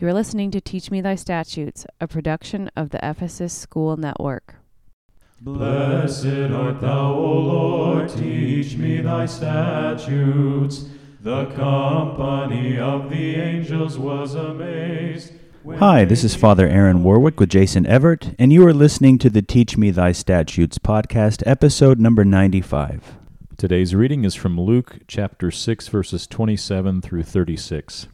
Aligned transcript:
You're 0.00 0.14
listening 0.14 0.50
to 0.52 0.62
Teach 0.62 0.90
Me 0.90 1.02
Thy 1.02 1.14
Statutes, 1.14 1.86
a 2.00 2.08
production 2.08 2.70
of 2.74 2.88
the 2.88 3.06
Ephesus 3.06 3.52
School 3.52 3.98
Network. 3.98 4.54
Blessed 5.42 6.24
art 6.24 6.80
thou, 6.80 7.12
O 7.12 7.38
Lord, 7.38 8.08
teach 8.08 8.78
me 8.78 9.02
thy 9.02 9.26
statutes. 9.26 10.86
The 11.20 11.44
company 11.50 12.78
of 12.78 13.10
the 13.10 13.34
angels 13.34 13.98
was 13.98 14.34
amazed. 14.34 15.34
Hi, 15.70 16.06
this 16.06 16.24
is 16.24 16.34
Father 16.34 16.66
Aaron 16.66 17.02
Warwick 17.02 17.38
with 17.38 17.50
Jason 17.50 17.84
Everett, 17.84 18.34
and 18.38 18.54
you 18.54 18.66
are 18.66 18.72
listening 18.72 19.18
to 19.18 19.28
the 19.28 19.42
Teach 19.42 19.76
Me 19.76 19.90
Thy 19.90 20.12
Statutes 20.12 20.78
podcast, 20.78 21.42
episode 21.44 22.00
number 22.00 22.24
95. 22.24 23.16
Today's 23.58 23.94
reading 23.94 24.24
is 24.24 24.34
from 24.34 24.58
Luke 24.58 25.00
chapter 25.06 25.50
6, 25.50 25.88
verses 25.88 26.26
27 26.26 27.02
through 27.02 27.24
36. 27.24 28.06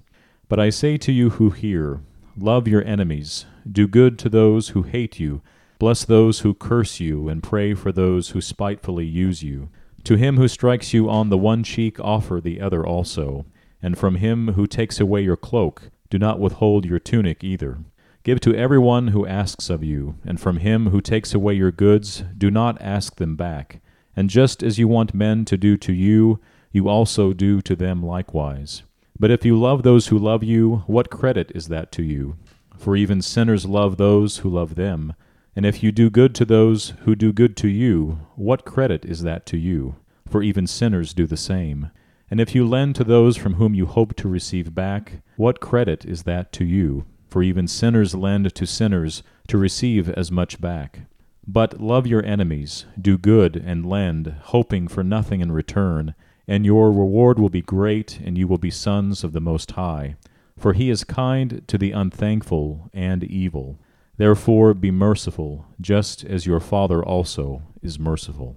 But 0.49 0.61
I 0.61 0.71
say 0.71 0.97
to 0.99 1.11
you 1.11 1.31
who 1.31 1.51
hear, 1.51 2.01
love 2.39 2.69
your 2.69 2.85
enemies, 2.85 3.47
do 3.71 3.89
good 3.89 4.17
to 4.21 4.29
those 4.29 4.69
who 4.69 4.83
hate 4.83 5.19
you, 5.19 5.43
bless 5.81 6.05
those 6.05 6.41
who 6.41 6.55
curse 6.55 7.01
you, 7.01 7.29
and 7.29 7.43
pray 7.43 7.75
for 7.75 7.91
those 7.91 8.31
who 8.31 8.41
spitefully 8.41 9.07
use 9.07 9.43
you. 9.43 9.71
To 10.05 10.15
him 10.15 10.37
who 10.37 10.47
strikes 10.47 10.95
you 10.95 11.11
on 11.11 11.31
the 11.31 11.37
one 11.39 11.65
cheek, 11.65 11.99
offer 11.99 12.41
the 12.41 12.61
other 12.61 12.87
also. 12.87 13.45
And 13.83 13.99
from 13.99 14.17
him 14.17 14.53
who 14.53 14.69
takes 14.69 15.01
away 15.01 15.23
your 15.23 15.37
cloak, 15.37 15.91
do 16.11 16.19
not 16.19 16.39
withhold 16.39 16.85
your 16.85 17.01
tunic 17.01 17.43
either. 17.43 17.79
Give 18.23 18.39
to 18.41 18.55
everyone 18.55 19.09
who 19.09 19.27
asks 19.27 19.69
of 19.69 19.83
you, 19.83 20.17
and 20.25 20.41
from 20.41 20.59
him 20.59 20.91
who 20.91 21.01
takes 21.01 21.35
away 21.35 21.55
your 21.55 21.73
goods, 21.73 22.23
do 22.39 22.53
not 22.53 22.81
ask 22.81 23.17
them 23.17 23.35
back. 23.35 23.81
And 24.15 24.31
just 24.31 24.63
as 24.63 24.79
you 24.79 24.87
want 24.87 25.13
men 25.13 25.45
to 25.47 25.57
do 25.57 25.77
to 25.79 25.93
you, 25.93 26.41
you 26.71 26.89
also 26.89 27.33
do 27.33 27.61
to 27.63 27.75
them 27.75 28.01
likewise. 28.05 28.85
But 29.19 29.31
if 29.31 29.45
you 29.45 29.59
love 29.59 29.83
those 29.83 30.09
who 30.09 30.19
love 30.19 30.43
you, 30.43 30.83
what 30.87 31.11
credit 31.11 31.51
is 31.55 31.69
that 31.69 31.91
to 31.93 32.03
you? 32.03 32.37
For 32.77 32.97
even 32.97 33.23
sinners 33.23 33.65
love 33.65 33.97
those 33.97 34.39
who 34.39 34.51
love 34.51 34.75
them. 34.75 35.15
And 35.55 35.65
if 35.65 35.83
you 35.83 35.91
do 35.91 36.11
good 36.11 36.35
to 36.35 36.45
those 36.45 36.93
who 37.05 37.15
do 37.15 37.33
good 37.33 37.57
to 37.59 37.69
you, 37.69 38.19
what 38.35 38.67
credit 38.67 39.07
is 39.07 39.23
that 39.23 39.47
to 39.47 39.57
you? 39.57 39.97
For 40.29 40.43
even 40.43 40.67
sinners 40.67 41.15
do 41.15 41.27
the 41.27 41.37
same. 41.37 41.91
And 42.31 42.41
if 42.41 42.55
you 42.55 42.69
lend 42.69 42.95
to 42.97 43.05
those 43.05 43.39
from 43.39 43.55
whom 43.55 43.75
you 43.75 43.87
hope 43.87 44.15
to 44.17 44.29
receive 44.29 44.75
back, 44.75 45.23
what 45.37 45.61
credit 45.61 46.05
is 46.05 46.25
that 46.25 46.53
to 46.55 46.65
you? 46.65 47.07
For 47.31 47.43
even 47.43 47.67
sinners 47.69 48.15
lend 48.15 48.55
to 48.55 48.67
sinners 48.67 49.23
to 49.49 49.57
receive 49.57 50.11
as 50.11 50.31
much 50.31 50.61
back. 50.61 51.01
But 51.47 51.81
love 51.81 52.07
your 52.07 52.25
enemies, 52.25 52.85
do 53.01 53.17
good, 53.17 53.57
and 53.57 53.87
lend, 53.87 54.35
hoping 54.43 54.89
for 54.89 55.03
nothing 55.03 55.41
in 55.41 55.53
return 55.53 56.15
and 56.49 56.65
your 56.65 56.91
reward 56.91 57.39
will 57.39 57.49
be 57.49 57.63
great, 57.63 58.21
and 58.25 58.39
you 58.39 58.47
will 58.47 58.59
be 58.59 58.71
sons 58.71 59.25
of 59.25 59.33
the 59.33 59.41
Most 59.41 59.73
High. 59.73 60.17
For 60.59 60.73
he 60.73 60.91
is 60.91 61.05
kind 61.05 61.63
to 61.67 61.77
the 61.77 61.93
unthankful 61.93 62.91
and 62.95 63.25
evil. 63.25 63.79
Therefore 64.17 64.73
be 64.73 64.91
merciful, 64.91 65.67
just 65.81 66.25
as 66.25 66.47
your 66.47 66.61
Father 66.61 67.05
also 67.05 67.63
is 67.83 67.99
merciful. 67.99 68.57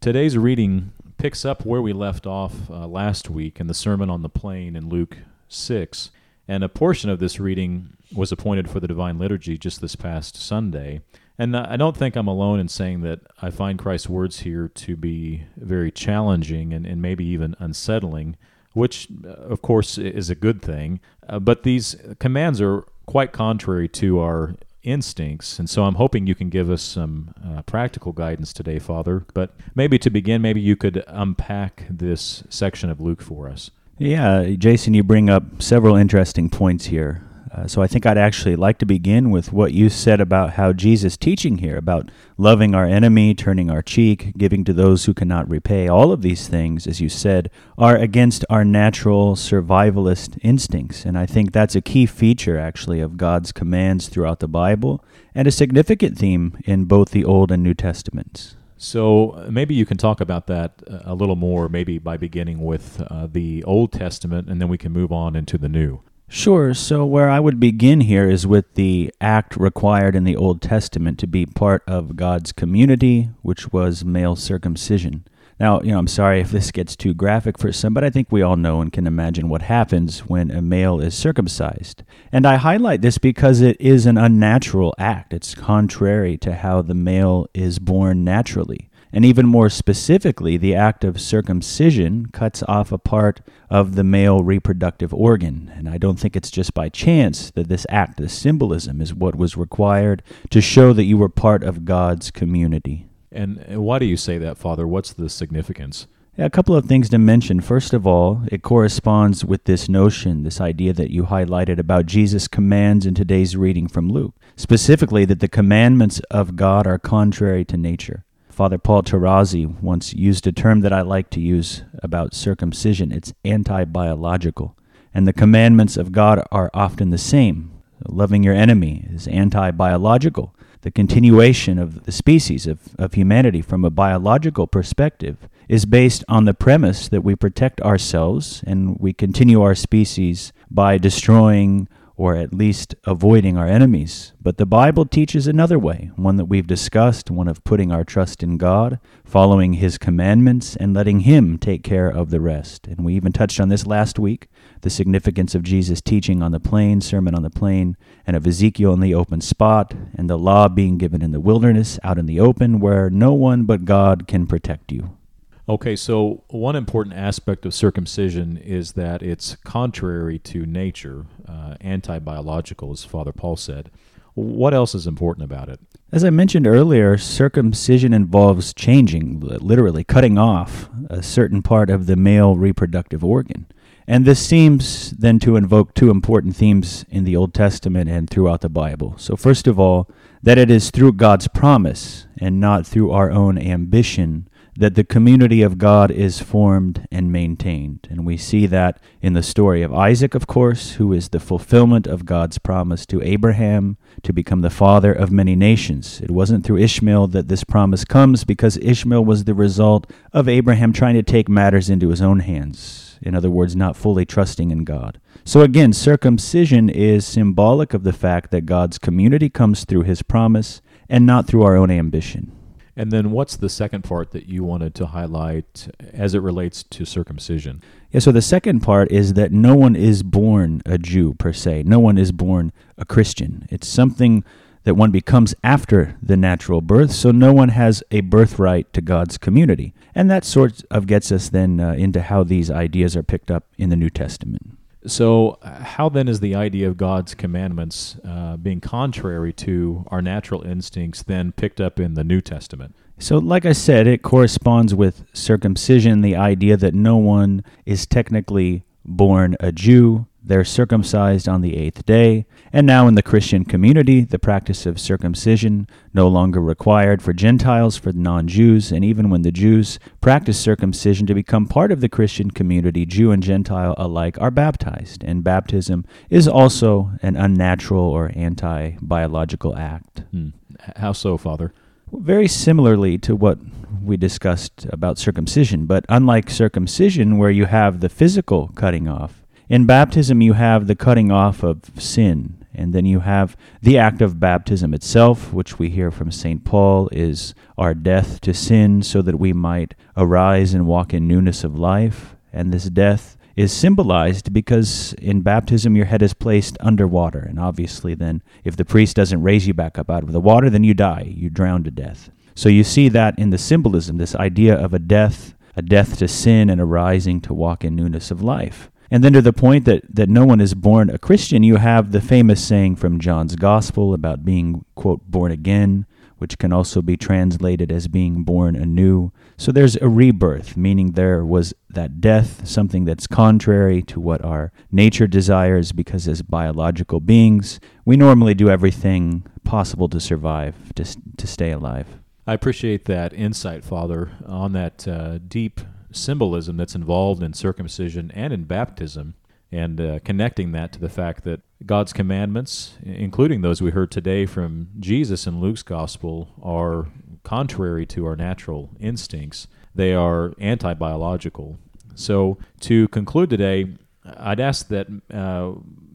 Today's 0.00 0.38
reading 0.38 0.92
picks 1.18 1.44
up 1.44 1.64
where 1.66 1.82
we 1.82 1.92
left 1.92 2.26
off 2.26 2.70
uh, 2.70 2.86
last 2.86 3.28
week 3.28 3.60
in 3.60 3.66
the 3.66 3.74
Sermon 3.74 4.08
on 4.08 4.22
the 4.22 4.28
Plain 4.28 4.76
in 4.76 4.88
Luke 4.88 5.18
6, 5.48 6.10
and 6.46 6.62
a 6.62 6.68
portion 6.68 7.10
of 7.10 7.18
this 7.18 7.40
reading 7.40 7.96
was 8.14 8.32
appointed 8.32 8.70
for 8.70 8.80
the 8.80 8.88
Divine 8.88 9.18
Liturgy 9.18 9.58
just 9.58 9.80
this 9.80 9.96
past 9.96 10.36
Sunday. 10.36 11.00
And 11.38 11.56
I 11.56 11.76
don't 11.76 11.96
think 11.96 12.14
I'm 12.14 12.28
alone 12.28 12.60
in 12.60 12.68
saying 12.68 13.00
that 13.00 13.20
I 13.42 13.50
find 13.50 13.78
Christ's 13.78 14.08
words 14.08 14.40
here 14.40 14.68
to 14.68 14.96
be 14.96 15.44
very 15.56 15.90
challenging 15.90 16.72
and, 16.72 16.86
and 16.86 17.02
maybe 17.02 17.24
even 17.24 17.56
unsettling, 17.58 18.36
which, 18.72 19.08
uh, 19.24 19.30
of 19.30 19.60
course, 19.60 19.98
is 19.98 20.30
a 20.30 20.36
good 20.36 20.62
thing. 20.62 21.00
Uh, 21.28 21.40
but 21.40 21.64
these 21.64 21.96
commands 22.20 22.60
are 22.60 22.82
quite 23.06 23.32
contrary 23.32 23.88
to 23.88 24.20
our 24.20 24.54
instincts. 24.84 25.58
And 25.58 25.68
so 25.68 25.84
I'm 25.84 25.96
hoping 25.96 26.26
you 26.26 26.34
can 26.36 26.50
give 26.50 26.70
us 26.70 26.82
some 26.82 27.34
uh, 27.44 27.62
practical 27.62 28.12
guidance 28.12 28.52
today, 28.52 28.78
Father. 28.78 29.26
But 29.34 29.54
maybe 29.74 29.98
to 29.98 30.10
begin, 30.10 30.40
maybe 30.40 30.60
you 30.60 30.76
could 30.76 31.02
unpack 31.08 31.86
this 31.90 32.44
section 32.48 32.90
of 32.90 33.00
Luke 33.00 33.22
for 33.22 33.48
us. 33.48 33.70
Yeah, 33.98 34.44
Jason, 34.56 34.94
you 34.94 35.02
bring 35.02 35.30
up 35.30 35.62
several 35.62 35.96
interesting 35.96 36.50
points 36.50 36.86
here. 36.86 37.22
Uh, 37.54 37.68
so 37.68 37.82
I 37.82 37.86
think 37.86 38.04
I'd 38.04 38.18
actually 38.18 38.56
like 38.56 38.78
to 38.78 38.86
begin 38.86 39.30
with 39.30 39.52
what 39.52 39.72
you 39.72 39.88
said 39.88 40.20
about 40.20 40.54
how 40.54 40.72
Jesus' 40.72 41.16
teaching 41.16 41.58
here 41.58 41.76
about 41.76 42.10
loving 42.36 42.74
our 42.74 42.84
enemy, 42.84 43.32
turning 43.32 43.70
our 43.70 43.82
cheek, 43.82 44.32
giving 44.36 44.64
to 44.64 44.72
those 44.72 45.04
who 45.04 45.14
cannot 45.14 45.48
repay. 45.48 45.86
All 45.86 46.10
of 46.10 46.22
these 46.22 46.48
things, 46.48 46.86
as 46.88 47.00
you 47.00 47.08
said, 47.08 47.50
are 47.78 47.96
against 47.96 48.44
our 48.50 48.64
natural 48.64 49.36
survivalist 49.36 50.36
instincts. 50.42 51.04
And 51.04 51.16
I 51.16 51.26
think 51.26 51.52
that's 51.52 51.76
a 51.76 51.80
key 51.80 52.06
feature, 52.06 52.58
actually, 52.58 53.00
of 53.00 53.16
God's 53.16 53.52
commands 53.52 54.08
throughout 54.08 54.40
the 54.40 54.48
Bible 54.48 55.04
and 55.32 55.46
a 55.46 55.52
significant 55.52 56.18
theme 56.18 56.58
in 56.64 56.86
both 56.86 57.10
the 57.10 57.24
Old 57.24 57.52
and 57.52 57.62
New 57.62 57.74
Testaments. 57.74 58.56
So 58.76 59.30
uh, 59.30 59.46
maybe 59.48 59.74
you 59.74 59.86
can 59.86 59.96
talk 59.96 60.20
about 60.20 60.48
that 60.48 60.82
uh, 60.90 61.00
a 61.04 61.14
little 61.14 61.36
more, 61.36 61.68
maybe 61.68 61.98
by 61.98 62.16
beginning 62.16 62.64
with 62.64 63.00
uh, 63.08 63.28
the 63.30 63.62
Old 63.62 63.92
Testament, 63.92 64.48
and 64.48 64.60
then 64.60 64.68
we 64.68 64.76
can 64.76 64.90
move 64.90 65.12
on 65.12 65.36
into 65.36 65.56
the 65.56 65.68
New. 65.68 66.00
Sure. 66.34 66.74
So, 66.74 67.06
where 67.06 67.30
I 67.30 67.38
would 67.38 67.60
begin 67.60 68.00
here 68.00 68.28
is 68.28 68.44
with 68.44 68.74
the 68.74 69.14
act 69.20 69.56
required 69.56 70.16
in 70.16 70.24
the 70.24 70.34
Old 70.34 70.60
Testament 70.60 71.16
to 71.20 71.28
be 71.28 71.46
part 71.46 71.84
of 71.86 72.16
God's 72.16 72.50
community, 72.50 73.30
which 73.42 73.72
was 73.72 74.04
male 74.04 74.34
circumcision. 74.34 75.28
Now, 75.60 75.80
you 75.82 75.92
know, 75.92 75.98
I'm 76.00 76.08
sorry 76.08 76.40
if 76.40 76.50
this 76.50 76.72
gets 76.72 76.96
too 76.96 77.14
graphic 77.14 77.56
for 77.56 77.70
some, 77.70 77.94
but 77.94 78.02
I 78.02 78.10
think 78.10 78.32
we 78.32 78.42
all 78.42 78.56
know 78.56 78.80
and 78.80 78.92
can 78.92 79.06
imagine 79.06 79.48
what 79.48 79.62
happens 79.62 80.26
when 80.26 80.50
a 80.50 80.60
male 80.60 80.98
is 80.98 81.14
circumcised. 81.14 82.02
And 82.32 82.44
I 82.44 82.56
highlight 82.56 83.00
this 83.00 83.18
because 83.18 83.60
it 83.60 83.80
is 83.80 84.04
an 84.04 84.18
unnatural 84.18 84.92
act. 84.98 85.32
It's 85.32 85.54
contrary 85.54 86.36
to 86.38 86.54
how 86.56 86.82
the 86.82 86.94
male 86.94 87.46
is 87.54 87.78
born 87.78 88.24
naturally. 88.24 88.90
And 89.14 89.24
even 89.24 89.46
more 89.46 89.70
specifically, 89.70 90.56
the 90.56 90.74
act 90.74 91.04
of 91.04 91.20
circumcision 91.20 92.26
cuts 92.26 92.64
off 92.64 92.90
a 92.90 92.98
part 92.98 93.42
of 93.70 93.94
the 93.94 94.02
male 94.02 94.42
reproductive 94.42 95.14
organ. 95.14 95.70
And 95.72 95.88
I 95.88 95.98
don't 95.98 96.18
think 96.18 96.34
it's 96.34 96.50
just 96.50 96.74
by 96.74 96.88
chance 96.88 97.52
that 97.52 97.68
this 97.68 97.86
act, 97.88 98.16
this 98.16 98.32
symbolism, 98.32 99.00
is 99.00 99.14
what 99.14 99.36
was 99.36 99.56
required 99.56 100.24
to 100.50 100.60
show 100.60 100.92
that 100.94 101.04
you 101.04 101.16
were 101.16 101.28
part 101.28 101.62
of 101.62 101.84
God's 101.84 102.32
community. 102.32 103.06
And 103.30 103.64
why 103.76 104.00
do 104.00 104.04
you 104.04 104.16
say 104.16 104.36
that, 104.38 104.58
Father? 104.58 104.84
What's 104.84 105.12
the 105.12 105.30
significance? 105.30 106.08
Yeah, 106.36 106.46
a 106.46 106.50
couple 106.50 106.74
of 106.74 106.86
things 106.86 107.08
to 107.10 107.18
mention. 107.18 107.60
First 107.60 107.94
of 107.94 108.08
all, 108.08 108.42
it 108.50 108.62
corresponds 108.62 109.44
with 109.44 109.62
this 109.62 109.88
notion, 109.88 110.42
this 110.42 110.60
idea 110.60 110.92
that 110.92 111.12
you 111.12 111.26
highlighted 111.26 111.78
about 111.78 112.06
Jesus' 112.06 112.48
commands 112.48 113.06
in 113.06 113.14
today's 113.14 113.56
reading 113.56 113.86
from 113.86 114.08
Luke, 114.08 114.34
specifically 114.56 115.24
that 115.26 115.38
the 115.38 115.46
commandments 115.46 116.18
of 116.32 116.56
God 116.56 116.88
are 116.88 116.98
contrary 116.98 117.64
to 117.66 117.76
nature. 117.76 118.23
Father 118.54 118.78
Paul 118.78 119.02
Tarazi 119.02 119.66
once 119.82 120.14
used 120.14 120.46
a 120.46 120.52
term 120.52 120.82
that 120.82 120.92
I 120.92 121.00
like 121.00 121.28
to 121.30 121.40
use 121.40 121.82
about 122.04 122.34
circumcision. 122.34 123.10
It's 123.10 123.34
anti 123.44 123.84
biological. 123.84 124.76
And 125.12 125.26
the 125.26 125.32
commandments 125.32 125.96
of 125.96 126.12
God 126.12 126.40
are 126.52 126.70
often 126.72 127.10
the 127.10 127.18
same. 127.18 127.72
Loving 128.06 128.44
your 128.44 128.54
enemy 128.54 129.08
is 129.10 129.26
anti 129.26 129.72
biological. 129.72 130.54
The 130.82 130.92
continuation 130.92 131.80
of 131.80 132.04
the 132.04 132.12
species 132.12 132.68
of, 132.68 132.94
of 132.96 133.14
humanity 133.14 133.60
from 133.60 133.84
a 133.84 133.90
biological 133.90 134.68
perspective 134.68 135.48
is 135.68 135.84
based 135.84 136.22
on 136.28 136.44
the 136.44 136.54
premise 136.54 137.08
that 137.08 137.24
we 137.24 137.34
protect 137.34 137.80
ourselves 137.80 138.62
and 138.68 138.96
we 139.00 139.12
continue 139.12 139.62
our 139.62 139.74
species 139.74 140.52
by 140.70 140.96
destroying 140.96 141.88
or 142.16 142.36
at 142.36 142.54
least 142.54 142.94
avoiding 143.04 143.56
our 143.56 143.66
enemies. 143.66 144.32
But 144.40 144.56
the 144.56 144.66
Bible 144.66 145.04
teaches 145.04 145.46
another 145.46 145.78
way, 145.78 146.10
one 146.14 146.36
that 146.36 146.44
we've 146.44 146.66
discussed, 146.66 147.30
one 147.30 147.48
of 147.48 147.64
putting 147.64 147.90
our 147.90 148.04
trust 148.04 148.42
in 148.42 148.56
God, 148.56 149.00
following 149.24 149.74
His 149.74 149.98
commandments, 149.98 150.76
and 150.76 150.94
letting 150.94 151.20
Him 151.20 151.58
take 151.58 151.82
care 151.82 152.08
of 152.08 152.30
the 152.30 152.40
rest. 152.40 152.86
And 152.86 153.04
we 153.04 153.14
even 153.14 153.32
touched 153.32 153.58
on 153.58 153.68
this 153.68 153.86
last 153.86 154.18
week 154.18 154.48
the 154.82 154.90
significance 154.90 155.54
of 155.54 155.64
Jesus' 155.64 156.00
teaching 156.00 156.42
on 156.42 156.52
the 156.52 156.60
plain, 156.60 157.00
Sermon 157.00 157.34
on 157.34 157.42
the 157.42 157.50
Plain, 157.50 157.96
and 158.26 158.36
of 158.36 158.46
Ezekiel 158.46 158.92
in 158.92 159.00
the 159.00 159.14
open 159.14 159.40
spot, 159.40 159.92
and 160.14 160.30
the 160.30 160.38
law 160.38 160.68
being 160.68 160.98
given 160.98 161.20
in 161.20 161.32
the 161.32 161.40
wilderness, 161.40 161.98
out 162.04 162.18
in 162.18 162.26
the 162.26 162.38
open, 162.38 162.78
where 162.78 163.10
no 163.10 163.32
one 163.32 163.64
but 163.64 163.84
God 163.84 164.28
can 164.28 164.46
protect 164.46 164.92
you. 164.92 165.16
Okay, 165.66 165.96
so 165.96 166.44
one 166.48 166.76
important 166.76 167.16
aspect 167.16 167.64
of 167.64 167.72
circumcision 167.72 168.58
is 168.58 168.92
that 168.92 169.22
it's 169.22 169.56
contrary 169.64 170.38
to 170.40 170.66
nature, 170.66 171.24
uh, 171.48 171.76
anti 171.80 172.18
biological, 172.18 172.92
as 172.92 173.04
Father 173.04 173.32
Paul 173.32 173.56
said. 173.56 173.90
What 174.34 174.74
else 174.74 174.94
is 174.94 175.06
important 175.06 175.44
about 175.44 175.70
it? 175.70 175.80
As 176.12 176.22
I 176.22 176.28
mentioned 176.28 176.66
earlier, 176.66 177.16
circumcision 177.16 178.12
involves 178.12 178.74
changing, 178.74 179.40
literally 179.40 180.04
cutting 180.04 180.36
off 180.36 180.90
a 181.08 181.22
certain 181.22 181.62
part 181.62 181.88
of 181.88 182.06
the 182.06 182.16
male 182.16 182.56
reproductive 182.56 183.24
organ. 183.24 183.66
And 184.06 184.26
this 184.26 184.46
seems 184.46 185.12
then 185.12 185.38
to 185.38 185.56
invoke 185.56 185.94
two 185.94 186.10
important 186.10 186.56
themes 186.56 187.06
in 187.08 187.24
the 187.24 187.36
Old 187.36 187.54
Testament 187.54 188.10
and 188.10 188.28
throughout 188.28 188.60
the 188.60 188.68
Bible. 188.68 189.14
So, 189.16 189.34
first 189.34 189.66
of 189.66 189.80
all, 189.80 190.10
that 190.42 190.58
it 190.58 190.70
is 190.70 190.90
through 190.90 191.14
God's 191.14 191.48
promise 191.48 192.26
and 192.36 192.60
not 192.60 192.86
through 192.86 193.12
our 193.12 193.30
own 193.30 193.56
ambition 193.56 194.46
that 194.76 194.94
the 194.96 195.04
community 195.04 195.62
of 195.62 195.78
God 195.78 196.10
is 196.10 196.40
formed 196.40 197.06
and 197.12 197.30
maintained. 197.30 198.08
And 198.10 198.26
we 198.26 198.36
see 198.36 198.66
that 198.66 198.98
in 199.22 199.34
the 199.34 199.42
story 199.42 199.82
of 199.82 199.94
Isaac, 199.94 200.34
of 200.34 200.46
course, 200.46 200.92
who 200.92 201.12
is 201.12 201.28
the 201.28 201.38
fulfillment 201.38 202.06
of 202.06 202.26
God's 202.26 202.58
promise 202.58 203.06
to 203.06 203.22
Abraham 203.22 203.96
to 204.22 204.32
become 204.32 204.62
the 204.62 204.70
father 204.70 205.12
of 205.12 205.30
many 205.30 205.54
nations. 205.54 206.20
It 206.20 206.30
wasn't 206.30 206.64
through 206.64 206.78
Ishmael 206.78 207.28
that 207.28 207.48
this 207.48 207.62
promise 207.62 208.04
comes 208.04 208.44
because 208.44 208.76
Ishmael 208.78 209.24
was 209.24 209.44
the 209.44 209.54
result 209.54 210.10
of 210.32 210.48
Abraham 210.48 210.92
trying 210.92 211.14
to 211.14 211.22
take 211.22 211.48
matters 211.48 211.88
into 211.88 212.08
his 212.08 212.20
own 212.20 212.40
hands. 212.40 213.18
In 213.22 213.34
other 213.34 213.50
words, 213.50 213.76
not 213.76 213.96
fully 213.96 214.26
trusting 214.26 214.70
in 214.70 214.84
God. 214.84 215.20
So 215.44 215.60
again, 215.60 215.92
circumcision 215.92 216.90
is 216.90 217.24
symbolic 217.24 217.94
of 217.94 218.02
the 218.02 218.12
fact 218.12 218.50
that 218.50 218.66
God's 218.66 218.98
community 218.98 219.48
comes 219.48 219.84
through 219.84 220.02
his 220.02 220.22
promise 220.22 220.82
and 221.08 221.24
not 221.24 221.46
through 221.46 221.62
our 221.62 221.76
own 221.76 221.90
ambition. 221.90 222.52
And 222.96 223.10
then 223.10 223.32
what's 223.32 223.56
the 223.56 223.68
second 223.68 224.02
part 224.02 224.30
that 224.30 224.46
you 224.46 224.62
wanted 224.62 224.94
to 224.96 225.06
highlight 225.06 225.88
as 226.12 226.34
it 226.34 226.40
relates 226.40 226.82
to 226.84 227.04
circumcision? 227.04 227.82
Yeah, 228.10 228.20
so 228.20 228.30
the 228.30 228.42
second 228.42 228.80
part 228.80 229.10
is 229.10 229.34
that 229.34 229.50
no 229.50 229.74
one 229.74 229.96
is 229.96 230.22
born 230.22 230.80
a 230.86 230.96
Jew 230.98 231.34
per 231.34 231.52
se. 231.52 231.82
No 231.84 231.98
one 231.98 232.18
is 232.18 232.30
born 232.30 232.72
a 232.96 233.04
Christian. 233.04 233.66
It's 233.70 233.88
something 233.88 234.44
that 234.84 234.94
one 234.94 235.10
becomes 235.10 235.54
after 235.64 236.16
the 236.22 236.36
natural 236.36 236.80
birth, 236.80 237.10
so 237.10 237.30
no 237.30 237.52
one 237.52 237.70
has 237.70 238.02
a 238.10 238.20
birthright 238.20 238.92
to 238.92 239.00
God's 239.00 239.38
community. 239.38 239.94
And 240.14 240.30
that 240.30 240.44
sort 240.44 240.84
of 240.90 241.06
gets 241.06 241.32
us 241.32 241.48
then 241.48 241.80
uh, 241.80 241.92
into 241.92 242.20
how 242.20 242.44
these 242.44 242.70
ideas 242.70 243.16
are 243.16 243.22
picked 243.22 243.50
up 243.50 243.64
in 243.78 243.88
the 243.88 243.96
New 243.96 244.10
Testament. 244.10 244.78
So, 245.06 245.58
how 245.62 246.08
then 246.08 246.28
is 246.28 246.40
the 246.40 246.54
idea 246.54 246.88
of 246.88 246.96
God's 246.96 247.34
commandments 247.34 248.16
uh, 248.24 248.56
being 248.56 248.80
contrary 248.80 249.52
to 249.54 250.04
our 250.08 250.22
natural 250.22 250.62
instincts 250.62 251.22
then 251.22 251.52
picked 251.52 251.80
up 251.80 252.00
in 252.00 252.14
the 252.14 252.24
New 252.24 252.40
Testament? 252.40 252.94
So, 253.18 253.38
like 253.38 253.66
I 253.66 253.72
said, 253.72 254.06
it 254.06 254.22
corresponds 254.22 254.94
with 254.94 255.24
circumcision, 255.32 256.22
the 256.22 256.36
idea 256.36 256.76
that 256.76 256.94
no 256.94 257.16
one 257.16 257.64
is 257.84 258.06
technically 258.06 258.84
born 259.04 259.56
a 259.60 259.72
Jew, 259.72 260.26
they're 260.46 260.64
circumcised 260.64 261.48
on 261.48 261.62
the 261.62 261.76
eighth 261.76 262.04
day, 262.04 262.44
and 262.72 262.86
now 262.86 263.08
in 263.08 263.14
the 263.14 263.22
Christian 263.22 263.64
community, 263.64 264.20
the 264.20 264.38
practice 264.38 264.84
of 264.84 265.00
circumcision 265.00 265.88
no 266.12 266.28
longer 266.28 266.60
required 266.60 267.22
for 267.22 267.32
Gentiles, 267.32 267.96
for 267.96 268.12
non 268.12 268.46
Jews, 268.46 268.92
and 268.92 269.04
even 269.04 269.30
when 269.30 269.40
the 269.40 269.50
Jews 269.50 269.98
practice 270.20 270.60
circumcision 270.60 271.26
to 271.26 271.34
become 271.34 271.66
part 271.66 271.90
of 271.90 272.02
the 272.02 272.10
Christian 272.10 272.50
community, 272.50 273.06
Jew 273.06 273.30
and 273.30 273.42
Gentile 273.42 273.94
alike 273.96 274.36
are 274.38 274.50
baptized, 274.50 275.24
and 275.24 275.42
baptism 275.42 276.04
is 276.28 276.46
also 276.46 277.12
an 277.22 277.36
unnatural 277.36 278.04
or 278.04 278.30
anti 278.34 278.96
biological 279.00 279.76
act. 279.76 280.24
Hmm. 280.30 280.50
How 280.96 281.12
so, 281.12 281.38
Father? 281.38 281.72
Very 282.12 282.48
similarly 282.48 283.16
to 283.18 283.34
what 283.34 283.58
we 284.02 284.16
discussed 284.18 284.86
about 284.90 285.18
circumcision, 285.18 285.86
but 285.86 286.04
unlike 286.08 286.50
circumcision, 286.50 287.38
where 287.38 287.50
you 287.50 287.64
have 287.64 288.00
the 288.00 288.08
physical 288.10 288.68
cutting 288.74 289.08
off, 289.08 289.43
in 289.68 289.86
baptism, 289.86 290.40
you 290.40 290.52
have 290.52 290.86
the 290.86 290.94
cutting 290.94 291.30
off 291.30 291.62
of 291.62 291.90
sin, 291.98 292.64
and 292.74 292.92
then 292.92 293.06
you 293.06 293.20
have 293.20 293.56
the 293.80 293.96
act 293.98 294.20
of 294.20 294.40
baptism 294.40 294.92
itself, 294.92 295.52
which 295.52 295.78
we 295.78 295.90
hear 295.90 296.10
from 296.10 296.30
St. 296.30 296.64
Paul 296.64 297.08
is 297.12 297.54
our 297.78 297.94
death 297.94 298.40
to 298.42 298.52
sin 298.52 299.02
so 299.02 299.22
that 299.22 299.38
we 299.38 299.52
might 299.52 299.94
arise 300.16 300.74
and 300.74 300.86
walk 300.86 301.14
in 301.14 301.28
newness 301.28 301.64
of 301.64 301.78
life. 301.78 302.34
And 302.52 302.72
this 302.72 302.84
death 302.84 303.36
is 303.56 303.72
symbolized 303.72 304.52
because 304.52 305.12
in 305.14 305.40
baptism 305.42 305.96
your 305.96 306.06
head 306.06 306.22
is 306.22 306.34
placed 306.34 306.76
under 306.80 307.06
water. 307.06 307.38
And 307.38 307.58
obviously, 307.58 308.14
then, 308.14 308.42
if 308.64 308.76
the 308.76 308.84
priest 308.84 309.16
doesn't 309.16 309.42
raise 309.42 309.66
you 309.66 309.74
back 309.74 309.98
up 309.98 310.10
out 310.10 310.24
of 310.24 310.32
the 310.32 310.40
water, 310.40 310.68
then 310.68 310.84
you 310.84 310.94
die. 310.94 311.32
You 311.34 311.50
drown 311.50 311.84
to 311.84 311.90
death. 311.90 312.30
So 312.54 312.68
you 312.68 312.84
see 312.84 313.08
that 313.10 313.38
in 313.38 313.50
the 313.50 313.58
symbolism, 313.58 314.16
this 314.16 314.34
idea 314.36 314.74
of 314.74 314.92
a 314.92 314.98
death, 314.98 315.54
a 315.76 315.82
death 315.82 316.18
to 316.18 316.28
sin, 316.28 316.70
and 316.70 316.80
a 316.80 316.84
rising 316.84 317.40
to 317.42 317.54
walk 317.54 317.84
in 317.84 317.96
newness 317.96 318.30
of 318.30 318.42
life. 318.42 318.90
And 319.14 319.22
then 319.22 319.34
to 319.34 319.42
the 319.42 319.52
point 319.52 319.84
that, 319.84 320.02
that 320.12 320.28
no 320.28 320.44
one 320.44 320.60
is 320.60 320.74
born 320.74 321.08
a 321.08 321.18
Christian, 321.18 321.62
you 321.62 321.76
have 321.76 322.10
the 322.10 322.20
famous 322.20 322.60
saying 322.66 322.96
from 322.96 323.20
John's 323.20 323.54
Gospel 323.54 324.12
about 324.12 324.44
being, 324.44 324.84
quote, 324.96 325.20
born 325.30 325.52
again, 325.52 326.06
which 326.38 326.58
can 326.58 326.72
also 326.72 327.00
be 327.00 327.16
translated 327.16 327.92
as 327.92 328.08
being 328.08 328.42
born 328.42 328.74
anew. 328.74 329.30
So 329.56 329.70
there's 329.70 329.94
a 329.98 330.08
rebirth, 330.08 330.76
meaning 330.76 331.12
there 331.12 331.44
was 331.44 331.72
that 331.90 332.20
death, 332.20 332.66
something 332.66 333.04
that's 333.04 333.28
contrary 333.28 334.02
to 334.02 334.18
what 334.18 334.44
our 334.44 334.72
nature 334.90 335.28
desires, 335.28 335.92
because 335.92 336.26
as 336.26 336.42
biological 336.42 337.20
beings, 337.20 337.78
we 338.04 338.16
normally 338.16 338.54
do 338.54 338.68
everything 338.68 339.46
possible 339.62 340.08
to 340.08 340.18
survive, 340.18 340.92
to, 340.96 341.04
to 341.36 341.46
stay 341.46 341.70
alive. 341.70 342.08
I 342.48 342.54
appreciate 342.54 343.04
that 343.04 343.32
insight, 343.32 343.84
Father, 343.84 344.32
on 344.44 344.72
that 344.72 345.06
uh, 345.06 345.38
deep 345.38 345.80
symbolism 346.14 346.76
that's 346.76 346.94
involved 346.94 347.42
in 347.42 347.52
circumcision 347.52 348.30
and 348.34 348.52
in 348.52 348.64
baptism, 348.64 349.34
and 349.70 350.00
uh, 350.00 350.18
connecting 350.24 350.72
that 350.72 350.92
to 350.92 351.00
the 351.00 351.08
fact 351.08 351.44
that 351.44 351.60
God's 351.84 352.12
commandments, 352.12 352.94
including 353.02 353.60
those 353.60 353.82
we 353.82 353.90
heard 353.90 354.10
today 354.10 354.46
from 354.46 354.88
Jesus 355.00 355.46
in 355.46 355.60
Luke's 355.60 355.82
gospel, 355.82 356.48
are 356.62 357.08
contrary 357.42 358.06
to 358.06 358.26
our 358.26 358.36
natural 358.36 358.90
instincts. 359.00 359.66
They 359.94 360.14
are 360.14 360.54
anti 360.58 360.94
biological. 360.94 361.78
So, 362.14 362.58
to 362.80 363.08
conclude 363.08 363.50
today, 363.50 363.96
I'd 364.24 364.60
ask 364.60 364.88
that 364.88 365.08
uh, 365.32 365.72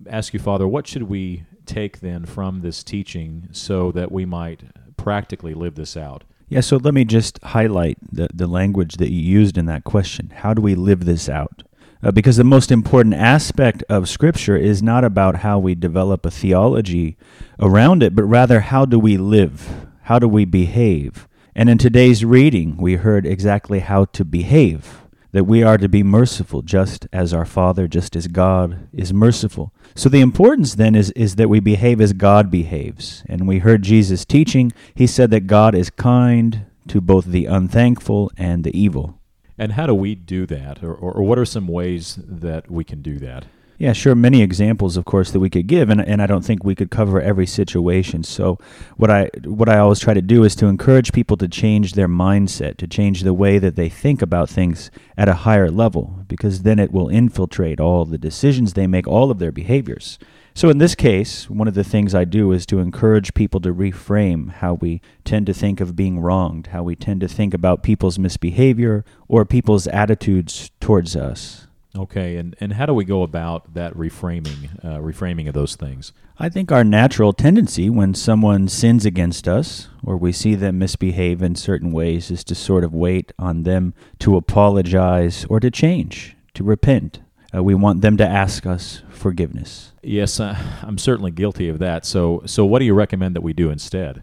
ask 0.09 0.33
you, 0.33 0.39
Father, 0.39 0.67
what 0.67 0.87
should 0.87 1.03
we 1.03 1.43
take 1.65 1.99
then 1.99 2.25
from 2.25 2.61
this 2.61 2.83
teaching 2.83 3.47
so 3.51 3.91
that 3.91 4.11
we 4.11 4.25
might 4.25 4.63
practically 4.97 5.53
live 5.53 5.75
this 5.75 5.95
out? 5.95 6.23
Yeah, 6.49 6.61
so 6.61 6.77
let 6.77 6.95
me 6.95 7.05
just 7.05 7.39
highlight 7.43 7.99
the, 8.11 8.27
the 8.33 8.47
language 8.47 8.97
that 8.97 9.11
you 9.11 9.21
used 9.21 9.55
in 9.55 9.67
that 9.67 9.83
question. 9.83 10.31
How 10.37 10.55
do 10.55 10.63
we 10.63 10.73
live 10.73 11.05
this 11.05 11.29
out? 11.29 11.61
Uh, 12.01 12.11
because 12.11 12.37
the 12.37 12.43
most 12.43 12.71
important 12.71 13.13
aspect 13.13 13.83
of 13.87 14.09
Scripture 14.09 14.57
is 14.57 14.81
not 14.81 15.03
about 15.03 15.37
how 15.37 15.59
we 15.59 15.75
develop 15.75 16.25
a 16.25 16.31
theology 16.31 17.17
around 17.59 18.01
it, 18.01 18.15
but 18.15 18.23
rather 18.23 18.61
how 18.61 18.83
do 18.85 18.97
we 18.97 19.15
live? 19.15 19.87
How 20.03 20.17
do 20.17 20.27
we 20.27 20.43
behave? 20.43 21.27
And 21.53 21.69
in 21.69 21.77
today's 21.77 22.25
reading, 22.25 22.77
we 22.77 22.95
heard 22.95 23.27
exactly 23.27 23.79
how 23.79 24.05
to 24.05 24.25
behave 24.25 25.01
that 25.31 25.43
we 25.43 25.63
are 25.63 25.77
to 25.77 25.87
be 25.87 26.03
merciful 26.03 26.61
just 26.61 27.07
as 27.13 27.33
our 27.33 27.45
Father, 27.45 27.87
just 27.87 28.15
as 28.15 28.27
God 28.27 28.87
is 28.93 29.13
merciful. 29.13 29.73
So 29.95 30.09
the 30.09 30.21
importance 30.21 30.75
then 30.75 30.95
is, 30.95 31.11
is 31.11 31.35
that 31.35 31.49
we 31.49 31.59
behave 31.59 32.01
as 32.01 32.13
God 32.13 32.49
behaves. 32.49 33.23
And 33.27 33.47
we 33.47 33.59
heard 33.59 33.83
Jesus 33.83 34.25
teaching, 34.25 34.71
he 34.95 35.05
said 35.05 35.31
that 35.31 35.47
God 35.47 35.75
is 35.75 35.89
kind 35.89 36.65
to 36.87 36.99
both 36.99 37.25
the 37.25 37.45
unthankful 37.45 38.31
and 38.37 38.63
the 38.63 38.77
evil. 38.77 39.19
And 39.57 39.73
how 39.73 39.85
do 39.85 39.93
we 39.93 40.15
do 40.15 40.45
that? 40.47 40.83
Or, 40.83 40.93
or, 40.93 41.11
or 41.11 41.23
what 41.23 41.37
are 41.37 41.45
some 41.45 41.67
ways 41.67 42.17
that 42.25 42.71
we 42.71 42.83
can 42.83 43.01
do 43.01 43.19
that? 43.19 43.45
Yeah, 43.79 43.93
sure. 43.93 44.13
Many 44.13 44.41
examples, 44.41 44.97
of 44.97 45.05
course, 45.05 45.31
that 45.31 45.39
we 45.39 45.49
could 45.49 45.65
give, 45.65 45.89
and, 45.89 46.01
and 46.01 46.21
I 46.21 46.27
don't 46.27 46.43
think 46.43 46.65
we 46.65 46.75
could 46.75 46.91
cover 46.91 47.21
every 47.21 47.45
situation. 47.45 48.23
So, 48.23 48.59
what 48.97 49.09
I 49.09 49.29
what 49.45 49.69
I 49.69 49.77
always 49.77 50.01
try 50.01 50.13
to 50.13 50.21
do 50.21 50.43
is 50.43 50.53
to 50.57 50.65
encourage 50.65 51.13
people 51.13 51.37
to 51.37 51.47
change 51.47 51.93
their 51.93 52.09
mindset, 52.09 52.75
to 52.77 52.87
change 52.87 53.21
the 53.21 53.33
way 53.33 53.57
that 53.57 53.77
they 53.77 53.87
think 53.87 54.21
about 54.21 54.49
things 54.49 54.91
at 55.17 55.29
a 55.29 55.45
higher 55.45 55.71
level, 55.71 56.25
because 56.27 56.63
then 56.63 56.77
it 56.77 56.91
will 56.91 57.07
infiltrate 57.07 57.79
all 57.79 58.03
the 58.03 58.17
decisions 58.17 58.73
they 58.73 58.85
make, 58.85 59.07
all 59.07 59.31
of 59.31 59.39
their 59.39 59.53
behaviors. 59.53 60.19
So, 60.53 60.67
in 60.67 60.79
this 60.79 60.93
case, 60.93 61.49
one 61.49 61.69
of 61.69 61.73
the 61.73 61.85
things 61.85 62.13
I 62.13 62.25
do 62.25 62.51
is 62.51 62.65
to 62.65 62.79
encourage 62.79 63.33
people 63.33 63.61
to 63.61 63.73
reframe 63.73 64.51
how 64.51 64.73
we 64.73 64.99
tend 65.23 65.45
to 65.45 65.53
think 65.53 65.79
of 65.79 65.95
being 65.95 66.19
wronged, 66.19 66.67
how 66.67 66.83
we 66.83 66.97
tend 66.97 67.21
to 67.21 67.29
think 67.29 67.53
about 67.53 67.83
people's 67.83 68.19
misbehavior 68.19 69.05
or 69.29 69.45
people's 69.45 69.87
attitudes 69.87 70.69
towards 70.81 71.15
us. 71.15 71.68
Okay, 71.97 72.37
and, 72.37 72.55
and 72.59 72.73
how 72.73 72.85
do 72.85 72.93
we 72.93 73.03
go 73.03 73.23
about 73.23 73.73
that 73.73 73.93
reframing, 73.95 74.83
uh, 74.85 74.99
reframing 74.99 75.47
of 75.47 75.55
those 75.55 75.75
things? 75.75 76.13
I 76.37 76.47
think 76.47 76.71
our 76.71 76.83
natural 76.83 77.33
tendency 77.33 77.89
when 77.89 78.13
someone 78.13 78.67
sins 78.67 79.05
against 79.05 79.47
us 79.47 79.87
or 80.03 80.15
we 80.15 80.31
see 80.31 80.53
them 80.55 80.77
misbehave 80.77 81.41
in 81.41 81.55
certain 81.55 81.91
ways 81.91 82.29
is 82.29 82.43
to 82.45 82.55
sort 82.55 82.83
of 82.83 82.93
wait 82.93 83.33
on 83.39 83.63
them 83.63 83.93
to 84.19 84.37
apologize 84.37 85.45
or 85.49 85.59
to 85.59 85.71
change, 85.71 86.37
to 86.53 86.63
repent. 86.63 87.21
Uh, 87.53 87.63
we 87.63 87.73
want 87.73 88.01
them 88.01 88.17
to 88.17 88.27
ask 88.27 88.67
us 88.67 89.01
forgiveness. 89.09 89.91
Yes, 90.03 90.39
uh, 90.39 90.55
I'm 90.83 90.99
certainly 90.99 91.31
guilty 91.31 91.67
of 91.67 91.79
that. 91.79 92.05
So, 92.05 92.43
so 92.45 92.65
what 92.65 92.79
do 92.79 92.85
you 92.85 92.93
recommend 92.93 93.35
that 93.35 93.41
we 93.41 93.53
do 93.53 93.71
instead? 93.71 94.21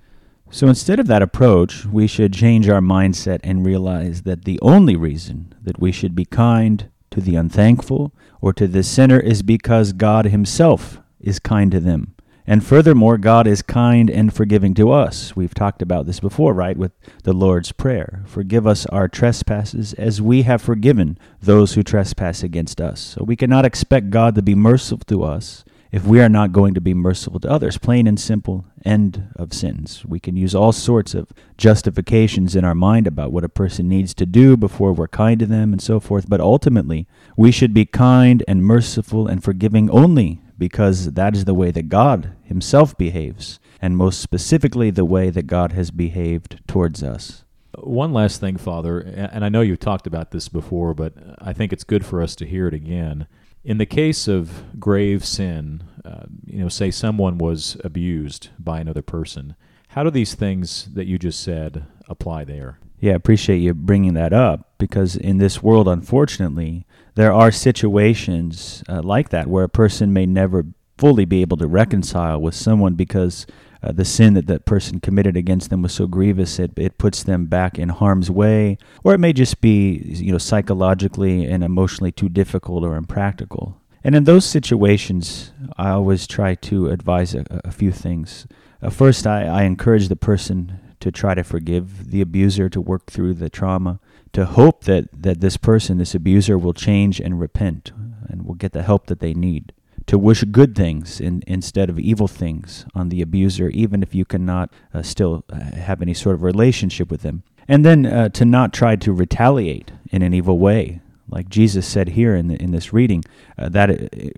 So 0.50 0.68
instead 0.68 1.00
of 1.00 1.08
that 1.08 1.22
approach, 1.22 1.84
we 1.84 2.06
should 2.06 2.32
change 2.32 2.68
our 2.68 2.80
mindset 2.80 3.40
and 3.42 3.66
realize 3.66 4.22
that 4.22 4.44
the 4.44 4.60
only 4.62 4.94
reason 4.94 5.52
that 5.60 5.80
we 5.80 5.90
should 5.90 6.14
be 6.14 6.24
kind, 6.24 6.88
to 7.10 7.20
the 7.20 7.36
unthankful 7.36 8.12
or 8.40 8.52
to 8.52 8.66
the 8.66 8.82
sinner 8.82 9.18
is 9.20 9.42
because 9.42 9.92
God 9.92 10.26
Himself 10.26 11.00
is 11.20 11.38
kind 11.38 11.70
to 11.72 11.80
them. 11.80 12.14
And 12.46 12.64
furthermore, 12.64 13.18
God 13.18 13.48
is 13.48 13.60
kind 13.60 14.08
and 14.08 14.32
forgiving 14.32 14.72
to 14.74 14.92
us. 14.92 15.34
We've 15.34 15.54
talked 15.54 15.82
about 15.82 16.06
this 16.06 16.20
before, 16.20 16.54
right, 16.54 16.76
with 16.76 16.92
the 17.24 17.32
Lord's 17.32 17.72
Prayer. 17.72 18.22
Forgive 18.26 18.68
us 18.68 18.86
our 18.86 19.08
trespasses 19.08 19.94
as 19.94 20.22
we 20.22 20.42
have 20.42 20.62
forgiven 20.62 21.18
those 21.42 21.74
who 21.74 21.82
trespass 21.82 22.44
against 22.44 22.80
us. 22.80 23.00
So 23.00 23.24
we 23.24 23.34
cannot 23.34 23.64
expect 23.64 24.10
God 24.10 24.36
to 24.36 24.42
be 24.42 24.54
merciful 24.54 24.98
to 25.08 25.24
us 25.24 25.64
if 25.96 26.04
we 26.04 26.20
are 26.20 26.28
not 26.28 26.52
going 26.52 26.74
to 26.74 26.80
be 26.80 26.92
merciful 26.92 27.40
to 27.40 27.50
others. 27.50 27.78
Plain 27.78 28.06
and 28.06 28.20
simple, 28.20 28.66
end 28.84 29.32
of 29.34 29.54
sentence. 29.54 30.04
We 30.04 30.20
can 30.20 30.36
use 30.36 30.54
all 30.54 30.72
sorts 30.72 31.14
of 31.14 31.32
justifications 31.56 32.54
in 32.54 32.66
our 32.66 32.74
mind 32.74 33.06
about 33.06 33.32
what 33.32 33.44
a 33.44 33.48
person 33.48 33.88
needs 33.88 34.12
to 34.16 34.26
do 34.26 34.58
before 34.58 34.92
we're 34.92 35.08
kind 35.08 35.40
to 35.40 35.46
them 35.46 35.72
and 35.72 35.80
so 35.80 35.98
forth, 35.98 36.28
but 36.28 36.38
ultimately, 36.38 37.06
we 37.34 37.50
should 37.50 37.72
be 37.72 37.86
kind 37.86 38.44
and 38.46 38.62
merciful 38.62 39.26
and 39.26 39.42
forgiving 39.42 39.88
only 39.88 40.42
because 40.58 41.12
that 41.12 41.34
is 41.34 41.46
the 41.46 41.54
way 41.54 41.70
that 41.70 41.88
God 41.88 42.30
Himself 42.44 42.98
behaves, 42.98 43.58
and 43.80 43.96
most 43.96 44.20
specifically, 44.20 44.90
the 44.90 45.06
way 45.06 45.30
that 45.30 45.46
God 45.46 45.72
has 45.72 45.90
behaved 45.90 46.60
towards 46.68 47.02
us. 47.02 47.44
One 47.78 48.12
last 48.12 48.38
thing, 48.38 48.58
Father, 48.58 49.00
and 49.00 49.42
I 49.42 49.48
know 49.48 49.62
you've 49.62 49.80
talked 49.80 50.06
about 50.06 50.30
this 50.30 50.50
before, 50.50 50.92
but 50.92 51.14
I 51.38 51.54
think 51.54 51.72
it's 51.72 51.84
good 51.84 52.04
for 52.04 52.20
us 52.20 52.36
to 52.36 52.46
hear 52.46 52.68
it 52.68 52.74
again. 52.74 53.26
In 53.66 53.78
the 53.78 53.84
case 53.86 54.28
of 54.28 54.62
grave 54.78 55.24
sin, 55.24 55.82
uh, 56.04 56.26
you 56.46 56.60
know, 56.60 56.68
say 56.68 56.92
someone 56.92 57.36
was 57.36 57.76
abused 57.82 58.50
by 58.60 58.78
another 58.78 59.02
person, 59.02 59.56
how 59.88 60.04
do 60.04 60.10
these 60.12 60.36
things 60.36 60.88
that 60.94 61.08
you 61.08 61.18
just 61.18 61.40
said 61.42 61.84
apply 62.08 62.44
there? 62.44 62.78
Yeah, 63.00 63.14
I 63.14 63.16
appreciate 63.16 63.56
you 63.56 63.74
bringing 63.74 64.14
that 64.14 64.32
up 64.32 64.74
because 64.78 65.16
in 65.16 65.38
this 65.38 65.64
world, 65.64 65.88
unfortunately, 65.88 66.86
there 67.16 67.32
are 67.32 67.50
situations 67.50 68.84
uh, 68.88 69.02
like 69.02 69.30
that 69.30 69.48
where 69.48 69.64
a 69.64 69.68
person 69.68 70.12
may 70.12 70.26
never 70.26 70.66
fully 70.96 71.24
be 71.24 71.40
able 71.40 71.56
to 71.56 71.66
reconcile 71.66 72.40
with 72.40 72.54
someone 72.54 72.94
because 72.94 73.48
uh, 73.86 73.92
the 73.92 74.04
sin 74.04 74.34
that 74.34 74.46
that 74.48 74.64
person 74.64 74.98
committed 74.98 75.36
against 75.36 75.70
them 75.70 75.80
was 75.82 75.92
so 75.92 76.08
grievous 76.08 76.58
it, 76.58 76.72
it 76.76 76.98
puts 76.98 77.22
them 77.22 77.46
back 77.46 77.78
in 77.78 77.88
harm's 77.88 78.30
way. 78.30 78.78
Or 79.04 79.14
it 79.14 79.18
may 79.18 79.32
just 79.32 79.60
be 79.60 80.02
you 80.04 80.32
know 80.32 80.38
psychologically 80.38 81.44
and 81.44 81.62
emotionally 81.62 82.10
too 82.10 82.28
difficult 82.28 82.82
or 82.82 82.96
impractical. 82.96 83.80
And 84.02 84.14
in 84.14 84.24
those 84.24 84.44
situations 84.44 85.52
i 85.76 85.90
always 85.90 86.26
try 86.26 86.54
to 86.54 86.88
advise 86.88 87.34
a, 87.34 87.44
a 87.64 87.70
few 87.70 87.92
things. 87.92 88.46
Uh, 88.82 88.90
first 88.90 89.26
I, 89.26 89.44
I 89.44 89.62
encourage 89.62 90.08
the 90.08 90.16
person 90.16 90.80
to 90.98 91.12
try 91.12 91.34
to 91.34 91.44
forgive 91.44 92.10
the 92.10 92.20
abuser 92.20 92.68
to 92.68 92.80
work 92.80 93.06
through 93.06 93.34
the 93.34 93.50
trauma 93.50 94.00
to 94.32 94.46
hope 94.46 94.84
that, 94.84 95.08
that 95.12 95.40
this 95.40 95.56
person 95.56 95.98
this 95.98 96.14
abuser 96.14 96.58
will 96.58 96.74
change 96.74 97.20
and 97.20 97.38
repent 97.38 97.92
and 98.28 98.44
will 98.44 98.54
get 98.54 98.72
the 98.72 98.82
help 98.82 99.06
that 99.06 99.20
they 99.20 99.34
need 99.34 99.72
to 100.06 100.18
wish 100.18 100.44
good 100.44 100.74
things 100.74 101.20
in, 101.20 101.42
instead 101.46 101.90
of 101.90 101.98
evil 101.98 102.28
things 102.28 102.86
on 102.94 103.08
the 103.08 103.22
abuser, 103.22 103.68
even 103.70 104.02
if 104.02 104.14
you 104.14 104.24
cannot 104.24 104.72
uh, 104.94 105.02
still 105.02 105.44
uh, 105.50 105.58
have 105.58 106.00
any 106.00 106.14
sort 106.14 106.34
of 106.34 106.42
relationship 106.42 107.10
with 107.10 107.22
them. 107.22 107.42
And 107.68 107.84
then 107.84 108.06
uh, 108.06 108.28
to 108.30 108.44
not 108.44 108.72
try 108.72 108.96
to 108.96 109.12
retaliate 109.12 109.90
in 110.10 110.22
an 110.22 110.32
evil 110.32 110.58
way. 110.58 111.00
Like 111.28 111.48
Jesus 111.48 111.86
said 111.86 112.10
here 112.10 112.36
in, 112.36 112.46
the, 112.46 112.62
in 112.62 112.70
this 112.70 112.92
reading, 112.92 113.24
uh, 113.58 113.68
that 113.70 113.90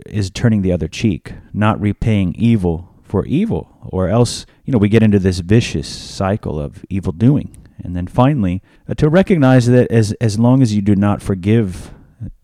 is 0.06 0.30
turning 0.30 0.62
the 0.62 0.72
other 0.72 0.88
cheek, 0.88 1.34
not 1.52 1.78
repaying 1.78 2.34
evil 2.38 2.88
for 3.02 3.26
evil, 3.26 3.76
or 3.82 4.08
else, 4.08 4.46
you 4.64 4.72
know, 4.72 4.78
we 4.78 4.88
get 4.88 5.02
into 5.02 5.18
this 5.18 5.40
vicious 5.40 5.88
cycle 5.88 6.58
of 6.58 6.84
evil 6.88 7.12
doing. 7.12 7.54
And 7.84 7.94
then 7.94 8.06
finally, 8.06 8.62
uh, 8.88 8.94
to 8.94 9.08
recognize 9.08 9.66
that 9.66 9.90
as, 9.90 10.12
as 10.12 10.38
long 10.38 10.62
as 10.62 10.74
you 10.74 10.82
do 10.82 10.96
not 10.96 11.22
forgive 11.22 11.92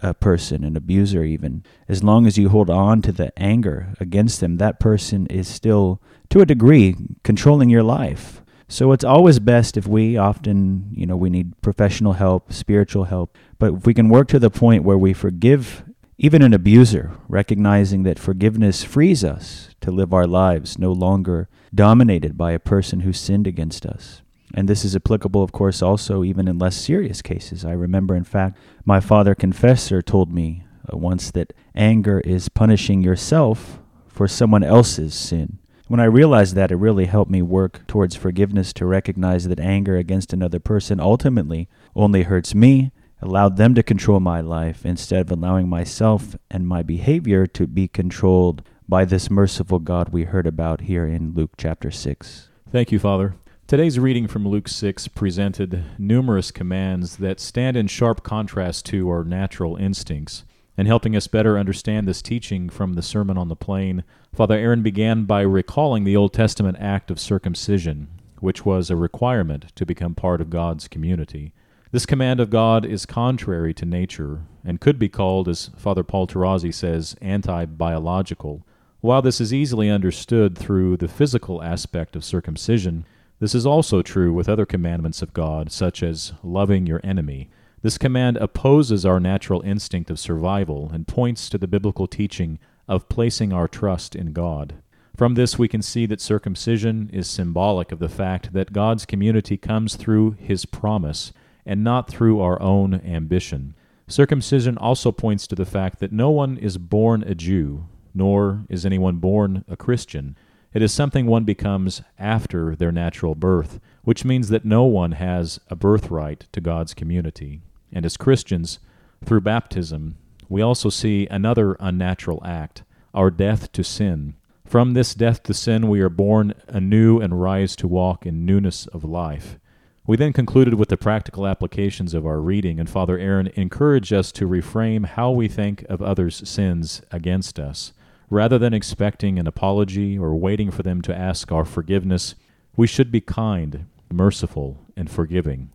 a 0.00 0.14
person, 0.14 0.64
an 0.64 0.76
abuser 0.76 1.24
even, 1.24 1.64
as 1.88 2.02
long 2.02 2.26
as 2.26 2.38
you 2.38 2.48
hold 2.48 2.70
on 2.70 3.02
to 3.02 3.12
the 3.12 3.36
anger 3.38 3.94
against 4.00 4.40
them, 4.40 4.56
that 4.56 4.80
person 4.80 5.26
is 5.26 5.48
still, 5.48 6.00
to 6.30 6.40
a 6.40 6.46
degree, 6.46 6.96
controlling 7.22 7.70
your 7.70 7.82
life. 7.82 8.42
So 8.68 8.92
it's 8.92 9.04
always 9.04 9.38
best 9.38 9.76
if 9.76 9.86
we 9.86 10.16
often, 10.16 10.88
you 10.92 11.06
know, 11.06 11.16
we 11.16 11.30
need 11.30 11.60
professional 11.60 12.14
help, 12.14 12.52
spiritual 12.52 13.04
help, 13.04 13.36
but 13.58 13.74
if 13.74 13.86
we 13.86 13.94
can 13.94 14.08
work 14.08 14.28
to 14.28 14.38
the 14.38 14.50
point 14.50 14.84
where 14.84 14.98
we 14.98 15.12
forgive 15.12 15.84
even 16.16 16.42
an 16.42 16.54
abuser, 16.54 17.10
recognizing 17.28 18.04
that 18.04 18.18
forgiveness 18.18 18.84
frees 18.84 19.24
us 19.24 19.70
to 19.80 19.90
live 19.90 20.14
our 20.14 20.26
lives 20.26 20.78
no 20.78 20.92
longer 20.92 21.48
dominated 21.74 22.38
by 22.38 22.52
a 22.52 22.58
person 22.58 23.00
who 23.00 23.12
sinned 23.12 23.46
against 23.46 23.84
us. 23.84 24.22
And 24.54 24.68
this 24.68 24.84
is 24.84 24.94
applicable, 24.94 25.42
of 25.42 25.50
course, 25.50 25.82
also 25.82 26.22
even 26.22 26.46
in 26.46 26.58
less 26.58 26.76
serious 26.76 27.20
cases. 27.20 27.64
I 27.64 27.72
remember, 27.72 28.14
in 28.14 28.24
fact, 28.24 28.56
my 28.84 29.00
father 29.00 29.34
confessor 29.34 30.00
told 30.00 30.32
me 30.32 30.64
uh, 30.92 30.96
once 30.96 31.32
that 31.32 31.52
anger 31.74 32.20
is 32.20 32.48
punishing 32.48 33.02
yourself 33.02 33.80
for 34.06 34.28
someone 34.28 34.62
else's 34.62 35.12
sin. 35.12 35.58
When 35.88 36.00
I 36.00 36.04
realized 36.04 36.54
that, 36.54 36.70
it 36.70 36.76
really 36.76 37.06
helped 37.06 37.30
me 37.30 37.42
work 37.42 37.86
towards 37.88 38.14
forgiveness 38.14 38.72
to 38.74 38.86
recognize 38.86 39.48
that 39.48 39.60
anger 39.60 39.96
against 39.96 40.32
another 40.32 40.60
person 40.60 41.00
ultimately 41.00 41.68
only 41.96 42.22
hurts 42.22 42.54
me, 42.54 42.92
allowed 43.20 43.56
them 43.56 43.74
to 43.74 43.82
control 43.82 44.20
my 44.20 44.40
life 44.40 44.86
instead 44.86 45.20
of 45.22 45.30
allowing 45.32 45.68
myself 45.68 46.36
and 46.50 46.66
my 46.66 46.82
behavior 46.82 47.46
to 47.48 47.66
be 47.66 47.88
controlled 47.88 48.62
by 48.88 49.04
this 49.04 49.30
merciful 49.30 49.78
God 49.78 50.10
we 50.10 50.24
heard 50.24 50.46
about 50.46 50.82
here 50.82 51.06
in 51.06 51.34
Luke 51.34 51.52
chapter 51.56 51.90
6. 51.90 52.48
Thank 52.70 52.92
you, 52.92 52.98
Father. 52.98 53.34
Today's 53.66 53.98
reading 53.98 54.26
from 54.26 54.46
Luke 54.46 54.68
6 54.68 55.08
presented 55.08 55.86
numerous 55.98 56.50
commands 56.50 57.16
that 57.16 57.40
stand 57.40 57.78
in 57.78 57.86
sharp 57.86 58.22
contrast 58.22 58.84
to 58.86 59.08
our 59.08 59.24
natural 59.24 59.76
instincts. 59.76 60.44
And 60.76 60.86
helping 60.86 61.16
us 61.16 61.28
better 61.28 61.58
understand 61.58 62.06
this 62.06 62.20
teaching 62.20 62.68
from 62.68 62.92
the 62.92 63.00
Sermon 63.00 63.38
on 63.38 63.48
the 63.48 63.56
Plain, 63.56 64.04
Father 64.34 64.54
Aaron 64.54 64.82
began 64.82 65.24
by 65.24 65.40
recalling 65.40 66.04
the 66.04 66.14
Old 66.14 66.34
Testament 66.34 66.76
act 66.78 67.10
of 67.10 67.18
circumcision, 67.18 68.08
which 68.40 68.66
was 68.66 68.90
a 68.90 68.96
requirement 68.96 69.74
to 69.76 69.86
become 69.86 70.14
part 70.14 70.42
of 70.42 70.50
God's 70.50 70.86
community. 70.86 71.54
This 71.90 72.04
command 72.04 72.40
of 72.40 72.50
God 72.50 72.84
is 72.84 73.06
contrary 73.06 73.72
to 73.74 73.86
nature 73.86 74.42
and 74.62 74.78
could 74.78 74.98
be 74.98 75.08
called, 75.08 75.48
as 75.48 75.70
Father 75.78 76.04
Paul 76.04 76.26
Tarazi 76.26 76.72
says, 76.72 77.16
anti 77.22 77.64
biological. 77.64 78.66
While 79.00 79.22
this 79.22 79.40
is 79.40 79.54
easily 79.54 79.88
understood 79.88 80.58
through 80.58 80.98
the 80.98 81.08
physical 81.08 81.62
aspect 81.62 82.14
of 82.14 82.24
circumcision, 82.24 83.06
this 83.40 83.54
is 83.54 83.66
also 83.66 84.02
true 84.02 84.32
with 84.32 84.48
other 84.48 84.66
commandments 84.66 85.22
of 85.22 85.32
God, 85.32 85.72
such 85.72 86.02
as 86.02 86.32
loving 86.42 86.86
your 86.86 87.00
enemy. 87.04 87.50
This 87.82 87.98
command 87.98 88.36
opposes 88.38 89.04
our 89.04 89.20
natural 89.20 89.60
instinct 89.62 90.10
of 90.10 90.18
survival 90.18 90.90
and 90.92 91.06
points 91.06 91.50
to 91.50 91.58
the 91.58 91.66
biblical 91.66 92.06
teaching 92.06 92.58
of 92.88 93.08
placing 93.08 93.52
our 93.52 93.68
trust 93.68 94.14
in 94.14 94.32
God. 94.32 94.76
From 95.16 95.34
this, 95.34 95.58
we 95.58 95.68
can 95.68 95.82
see 95.82 96.06
that 96.06 96.20
circumcision 96.20 97.10
is 97.12 97.28
symbolic 97.28 97.92
of 97.92 97.98
the 97.98 98.08
fact 98.08 98.52
that 98.52 98.72
God's 98.72 99.06
community 99.06 99.56
comes 99.56 99.96
through 99.96 100.32
His 100.32 100.64
promise 100.66 101.32
and 101.66 101.84
not 101.84 102.08
through 102.08 102.40
our 102.40 102.60
own 102.60 102.94
ambition. 102.94 103.74
Circumcision 104.08 104.76
also 104.76 105.12
points 105.12 105.46
to 105.46 105.54
the 105.54 105.64
fact 105.64 106.00
that 106.00 106.12
no 106.12 106.30
one 106.30 106.58
is 106.58 106.78
born 106.78 107.22
a 107.22 107.34
Jew, 107.34 107.86
nor 108.12 108.64
is 108.68 108.84
anyone 108.84 109.16
born 109.16 109.64
a 109.68 109.76
Christian. 109.76 110.36
It 110.74 110.82
is 110.82 110.92
something 110.92 111.26
one 111.26 111.44
becomes 111.44 112.02
after 112.18 112.74
their 112.74 112.90
natural 112.90 113.36
birth, 113.36 113.78
which 114.02 114.24
means 114.24 114.48
that 114.48 114.64
no 114.64 114.82
one 114.84 115.12
has 115.12 115.60
a 115.70 115.76
birthright 115.76 116.46
to 116.50 116.60
God's 116.60 116.94
community. 116.94 117.62
And 117.92 118.04
as 118.04 118.16
Christians, 118.16 118.80
through 119.24 119.42
baptism, 119.42 120.16
we 120.48 120.62
also 120.62 120.90
see 120.90 121.28
another 121.30 121.76
unnatural 121.78 122.42
act, 122.44 122.82
our 123.14 123.30
death 123.30 123.70
to 123.72 123.84
sin. 123.84 124.34
From 124.66 124.94
this 124.94 125.14
death 125.14 125.44
to 125.44 125.54
sin, 125.54 125.88
we 125.88 126.00
are 126.00 126.08
born 126.08 126.54
anew 126.66 127.20
and 127.20 127.40
rise 127.40 127.76
to 127.76 127.86
walk 127.86 128.26
in 128.26 128.44
newness 128.44 128.88
of 128.88 129.04
life. 129.04 129.60
We 130.08 130.16
then 130.16 130.32
concluded 130.32 130.74
with 130.74 130.88
the 130.88 130.96
practical 130.96 131.46
applications 131.46 132.14
of 132.14 132.26
our 132.26 132.40
reading, 132.40 132.80
and 132.80 132.90
Father 132.90 133.16
Aaron 133.16 133.46
encouraged 133.54 134.12
us 134.12 134.32
to 134.32 134.48
reframe 134.48 135.06
how 135.06 135.30
we 135.30 135.46
think 135.46 135.84
of 135.88 136.02
others' 136.02 136.46
sins 136.48 137.00
against 137.12 137.60
us. 137.60 137.92
Rather 138.34 138.58
than 138.58 138.74
expecting 138.74 139.38
an 139.38 139.46
apology 139.46 140.18
or 140.18 140.34
waiting 140.34 140.72
for 140.72 140.82
them 140.82 141.00
to 141.02 141.16
ask 141.16 141.52
our 141.52 141.64
forgiveness, 141.64 142.34
we 142.76 142.84
should 142.84 143.12
be 143.12 143.20
kind, 143.20 143.86
merciful, 144.12 144.76
and 144.96 145.08
forgiving. 145.08 145.70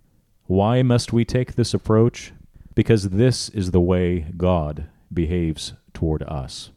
Why 0.46 0.82
must 0.82 1.14
we 1.14 1.24
take 1.24 1.56
this 1.56 1.74
approach? 1.74 2.34
Because 2.76 3.12
this 3.12 3.48
is 3.48 3.72
the 3.72 3.80
way 3.80 4.26
God 4.36 4.90
behaves 5.14 5.72
toward 5.94 6.22
us. 6.24 6.72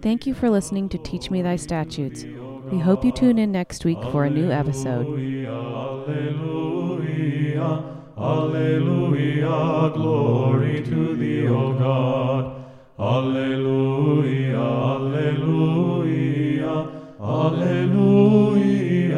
Thank 0.00 0.26
you 0.26 0.32
for 0.32 0.48
listening 0.48 0.88
to 0.88 0.96
Teach 0.96 1.30
Me 1.30 1.42
Thy 1.42 1.56
Statutes. 1.56 2.24
We 2.24 2.78
hope 2.78 3.04
you 3.04 3.12
tune 3.12 3.36
in 3.36 3.52
next 3.52 3.84
week 3.84 4.02
for 4.04 4.24
a 4.24 4.30
new 4.30 4.50
episode. 4.50 5.06
Alleluia, 6.66 7.84
Alleluia, 8.16 9.90
glory 9.92 10.82
to 10.84 11.14
thee, 11.14 11.46
O 11.46 11.74
God. 11.74 12.59
Alleluia, 13.00 14.60
Alleluia, 14.92 16.74
Alleluia, 17.18 19.16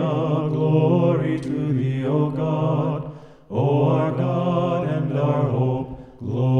glory 0.50 1.40
to 1.40 1.72
thee, 1.72 2.06
O 2.06 2.30
God, 2.30 3.10
O 3.50 3.88
our 3.88 4.12
God 4.12 4.86
and 4.86 5.18
our 5.18 5.48
hope, 5.48 5.98
glory. 6.20 6.51